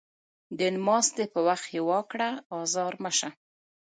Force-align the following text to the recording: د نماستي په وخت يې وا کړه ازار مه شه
د 0.57 0.59
نماستي 0.75 1.25
په 1.33 1.39
وخت 1.47 1.67
يې 1.75 1.81
وا 1.89 1.99
کړه 2.11 2.29
ازار 2.59 2.93
مه 3.03 3.11
شه 3.17 3.29